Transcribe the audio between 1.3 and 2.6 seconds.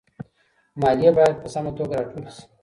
په سمه توګه راټولي سي.